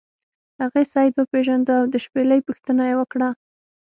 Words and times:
هغې 0.61 0.83
سید 0.93 1.13
وپیژنده 1.17 1.73
او 1.79 1.85
د 1.93 1.95
شپیلۍ 2.05 2.39
پوښتنه 2.47 2.81
یې 2.89 2.95
وکړه. 2.97 3.29